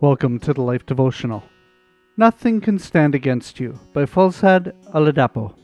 Welcome 0.00 0.38
to 0.40 0.54
the 0.54 0.62
Life 0.62 0.86
Devotional. 0.86 1.42
Nothing 2.16 2.60
can 2.60 2.78
stand 2.78 3.16
against 3.16 3.58
you 3.58 3.80
by 3.92 4.06
Folesade 4.06 4.72
Oladapo. 4.94 5.56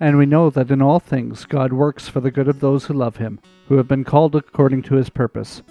And 0.00 0.16
we 0.16 0.24
know 0.24 0.48
that 0.48 0.70
in 0.70 0.80
all 0.80 0.98
things 0.98 1.44
God 1.44 1.74
works 1.74 2.08
for 2.08 2.20
the 2.20 2.30
good 2.30 2.48
of 2.48 2.60
those 2.60 2.86
who 2.86 2.94
love 2.94 3.18
him, 3.18 3.38
who 3.68 3.76
have 3.76 3.86
been 3.86 4.02
called 4.02 4.34
according 4.34 4.80
to 4.84 4.94
his 4.94 5.10
purpose. 5.10 5.62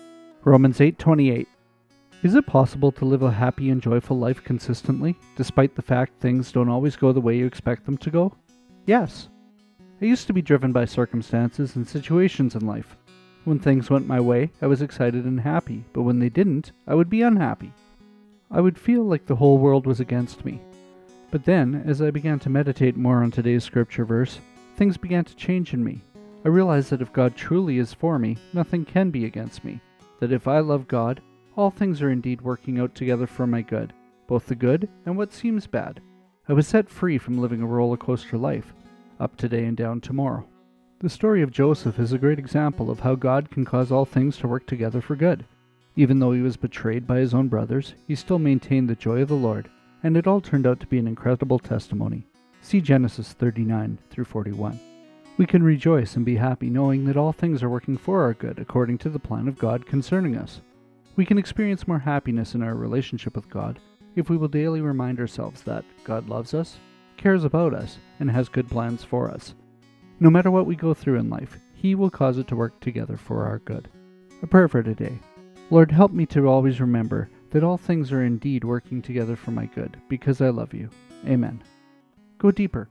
Romans 0.43 0.79
8:28. 0.79 1.47
Is 2.21 2.35
it 2.35 2.45
possible 2.45 2.91
to 2.91 3.05
live 3.05 3.23
a 3.23 3.31
happy 3.31 3.71
and 3.71 3.81
joyful 3.81 4.19
life 4.19 4.43
consistently, 4.43 5.17
despite 5.35 5.73
the 5.73 5.81
fact 5.81 6.21
things 6.21 6.51
don't 6.51 6.69
always 6.69 6.95
go 6.95 7.11
the 7.11 7.21
way 7.21 7.35
you 7.35 7.47
expect 7.47 7.87
them 7.87 7.97
to 7.97 8.11
go? 8.11 8.33
Yes. 8.85 9.29
I 9.99 10.05
used 10.05 10.27
to 10.27 10.33
be 10.33 10.43
driven 10.43 10.71
by 10.71 10.85
circumstances 10.85 11.75
and 11.75 11.87
situations 11.87 12.53
in 12.53 12.67
life. 12.67 12.95
When 13.43 13.57
things 13.57 13.89
went 13.89 14.07
my 14.07 14.19
way, 14.19 14.51
I 14.61 14.67
was 14.67 14.81
excited 14.81 15.25
and 15.25 15.39
happy, 15.39 15.83
but 15.93 16.03
when 16.03 16.19
they 16.19 16.29
didn't, 16.29 16.71
I 16.87 16.93
would 16.93 17.09
be 17.09 17.23
unhappy. 17.23 17.73
I 18.51 18.61
would 18.61 18.77
feel 18.77 19.03
like 19.03 19.25
the 19.25 19.35
whole 19.35 19.57
world 19.57 19.87
was 19.87 19.99
against 19.99 20.45
me. 20.45 20.61
But 21.31 21.45
then, 21.45 21.83
as 21.87 22.01
I 22.01 22.11
began 22.11 22.37
to 22.39 22.49
meditate 22.49 22.97
more 22.97 23.23
on 23.23 23.31
today's 23.31 23.63
scripture 23.63 24.05
verse, 24.05 24.39
things 24.75 24.97
began 24.97 25.23
to 25.25 25.35
change 25.35 25.73
in 25.73 25.83
me. 25.83 26.01
I 26.45 26.49
realized 26.49 26.89
that 26.91 27.01
if 27.01 27.13
God 27.13 27.35
truly 27.35 27.77
is 27.77 27.93
for 27.93 28.19
me, 28.19 28.37
nothing 28.53 28.85
can 28.85 29.09
be 29.09 29.25
against 29.25 29.63
me. 29.63 29.79
That 30.19 30.31
if 30.31 30.47
I 30.47 30.59
love 30.59 30.87
God, 30.87 31.21
all 31.55 31.71
things 31.71 32.01
are 32.01 32.11
indeed 32.11 32.41
working 32.41 32.79
out 32.79 32.93
together 32.93 33.25
for 33.25 33.47
my 33.47 33.61
good, 33.61 33.93
both 34.27 34.45
the 34.45 34.55
good 34.55 34.87
and 35.05 35.17
what 35.17 35.33
seems 35.33 35.65
bad. 35.65 36.01
I 36.47 36.53
was 36.53 36.67
set 36.67 36.89
free 36.89 37.17
from 37.17 37.39
living 37.39 37.61
a 37.61 37.67
roller 37.67 37.97
coaster 37.97 38.37
life, 38.37 38.73
up 39.19 39.35
today 39.37 39.65
and 39.65 39.77
down 39.77 40.01
tomorrow. 40.01 40.45
The 41.01 41.09
story 41.09 41.41
of 41.41 41.49
Joseph 41.49 41.97
is 41.97 42.13
a 42.13 42.19
great 42.19 42.37
example 42.37 42.91
of 42.91 42.99
how 42.99 43.15
God 43.15 43.49
can 43.49 43.65
cause 43.65 43.91
all 43.91 44.05
things 44.05 44.37
to 44.37 44.47
work 44.47 44.67
together 44.67 45.01
for 45.01 45.15
good. 45.15 45.43
Even 45.95 46.19
though 46.19 46.31
he 46.31 46.41
was 46.41 46.57
betrayed 46.57 47.07
by 47.07 47.17
his 47.17 47.33
own 47.33 47.47
brothers, 47.47 47.95
he 48.07 48.13
still 48.13 48.37
maintained 48.37 48.87
the 48.87 48.93
joy 48.93 49.23
of 49.23 49.27
the 49.27 49.33
Lord, 49.33 49.67
and 50.03 50.15
it 50.15 50.27
all 50.27 50.39
turned 50.39 50.67
out 50.67 50.79
to 50.79 50.85
be 50.85 50.99
an 50.99 51.07
incredible 51.07 51.57
testimony. 51.57 52.27
See 52.61 52.81
Genesis 52.81 53.33
39 53.33 53.97
through 54.11 54.25
41. 54.25 54.79
We 55.39 55.47
can 55.47 55.63
rejoice 55.63 56.15
and 56.15 56.23
be 56.23 56.35
happy 56.35 56.69
knowing 56.69 57.05
that 57.05 57.17
all 57.17 57.33
things 57.33 57.63
are 57.63 57.69
working 57.69 57.97
for 57.97 58.21
our 58.21 58.35
good 58.35 58.59
according 58.59 58.99
to 58.99 59.09
the 59.09 59.17
plan 59.17 59.47
of 59.47 59.57
God 59.57 59.87
concerning 59.87 60.37
us. 60.37 60.61
We 61.15 61.25
can 61.25 61.39
experience 61.39 61.87
more 61.87 61.97
happiness 61.97 62.53
in 62.53 62.61
our 62.61 62.75
relationship 62.75 63.35
with 63.35 63.49
God 63.49 63.79
if 64.15 64.29
we 64.29 64.37
will 64.37 64.47
daily 64.47 64.81
remind 64.81 65.19
ourselves 65.19 65.63
that 65.63 65.83
God 66.03 66.29
loves 66.29 66.53
us, 66.53 66.77
cares 67.17 67.43
about 67.43 67.73
us, 67.73 67.97
and 68.19 68.29
has 68.29 68.49
good 68.49 68.69
plans 68.69 69.03
for 69.03 69.31
us. 69.31 69.55
No 70.21 70.29
matter 70.29 70.51
what 70.51 70.67
we 70.67 70.75
go 70.75 70.93
through 70.93 71.17
in 71.17 71.31
life, 71.31 71.57
He 71.73 71.95
will 71.95 72.11
cause 72.11 72.37
it 72.37 72.47
to 72.49 72.55
work 72.55 72.79
together 72.79 73.17
for 73.17 73.43
our 73.43 73.57
good. 73.57 73.89
A 74.43 74.47
prayer 74.47 74.67
for 74.67 74.83
today. 74.83 75.17
Lord, 75.71 75.89
help 75.89 76.11
me 76.11 76.27
to 76.27 76.47
always 76.47 76.79
remember 76.79 77.27
that 77.49 77.63
all 77.63 77.75
things 77.75 78.11
are 78.11 78.23
indeed 78.23 78.63
working 78.63 79.01
together 79.01 79.35
for 79.35 79.49
my 79.49 79.65
good, 79.65 79.99
because 80.09 80.39
I 80.39 80.49
love 80.49 80.75
you. 80.75 80.91
Amen. 81.25 81.63
Go 82.37 82.51
deeper. 82.51 82.87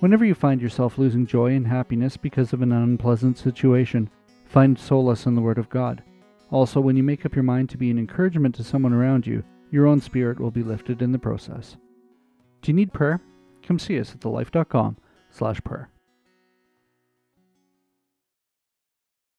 Whenever 0.00 0.26
you 0.26 0.34
find 0.34 0.60
yourself 0.60 0.98
losing 0.98 1.26
joy 1.26 1.54
and 1.54 1.66
happiness 1.66 2.18
because 2.18 2.52
of 2.52 2.60
an 2.60 2.72
unpleasant 2.72 3.38
situation, 3.38 4.10
find 4.44 4.78
solace 4.78 5.24
in 5.24 5.34
the 5.34 5.40
Word 5.40 5.56
of 5.56 5.70
God. 5.70 6.02
Also, 6.50 6.78
when 6.78 6.94
you 6.94 7.02
make 7.02 7.24
up 7.24 7.34
your 7.34 7.42
mind 7.42 7.70
to 7.70 7.78
be 7.78 7.90
an 7.90 7.98
encouragement 7.98 8.54
to 8.56 8.64
someone 8.64 8.92
around 8.92 9.26
you, 9.26 9.42
your 9.70 9.86
own 9.86 10.02
spirit 10.02 10.38
will 10.38 10.50
be 10.50 10.62
lifted 10.62 11.00
in 11.00 11.12
the 11.12 11.18
process. 11.18 11.78
Do 12.60 12.70
you 12.70 12.76
need 12.76 12.92
prayer? 12.92 13.22
Come 13.62 13.78
see 13.78 13.98
us 13.98 14.12
at 14.12 14.20
thelife.com 14.20 14.98
slash 15.30 15.62
prayer. 15.64 15.88